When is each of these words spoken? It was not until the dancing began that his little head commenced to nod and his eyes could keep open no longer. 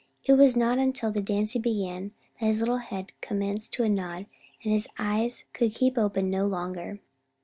It 0.25 0.33
was 0.33 0.55
not 0.57 0.79
until 0.79 1.11
the 1.11 1.21
dancing 1.21 1.61
began 1.61 2.11
that 2.39 2.47
his 2.47 2.59
little 2.59 2.79
head 2.79 3.11
commenced 3.21 3.73
to 3.73 3.87
nod 3.87 4.25
and 4.63 4.73
his 4.73 4.87
eyes 4.97 5.45
could 5.53 5.75
keep 5.75 5.95
open 5.95 6.27
no 6.31 6.47
longer. 6.47 6.99